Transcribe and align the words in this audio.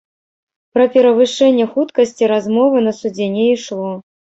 Пра 0.77 0.87
перавышэнне 0.95 1.69
хуткасці 1.75 2.33
размовы 2.35 2.87
на 2.91 2.99
судзе 3.05 3.33
не 3.41 3.51
ішло. 3.57 3.91